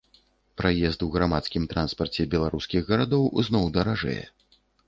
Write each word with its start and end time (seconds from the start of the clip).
Праезд 0.61 1.03
у 1.07 1.09
грамадскім 1.15 1.67
транспарце 1.75 2.27
беларускіх 2.33 2.91
гарадоў 2.93 3.31
зноў 3.51 3.73
даражэе. 3.77 4.29